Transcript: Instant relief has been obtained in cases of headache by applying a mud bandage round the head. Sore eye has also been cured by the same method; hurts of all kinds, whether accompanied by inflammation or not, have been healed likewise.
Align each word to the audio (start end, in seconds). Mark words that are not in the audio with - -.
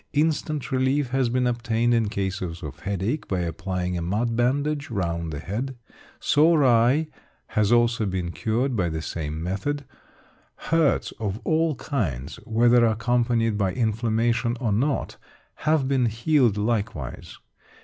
Instant 0.13 0.71
relief 0.71 1.09
has 1.11 1.29
been 1.29 1.45
obtained 1.45 1.93
in 1.93 2.09
cases 2.09 2.63
of 2.63 2.79
headache 2.79 3.27
by 3.27 3.41
applying 3.41 3.95
a 3.95 4.01
mud 4.01 4.35
bandage 4.35 4.89
round 4.89 5.31
the 5.31 5.37
head. 5.37 5.75
Sore 6.19 6.65
eye 6.65 7.05
has 7.49 7.71
also 7.71 8.07
been 8.07 8.31
cured 8.31 8.75
by 8.75 8.89
the 8.89 9.03
same 9.03 9.43
method; 9.43 9.85
hurts 10.55 11.11
of 11.19 11.39
all 11.43 11.75
kinds, 11.75 12.37
whether 12.45 12.83
accompanied 12.83 13.59
by 13.59 13.73
inflammation 13.73 14.57
or 14.59 14.71
not, 14.71 15.17
have 15.57 15.87
been 15.87 16.07
healed 16.07 16.57
likewise. 16.57 17.37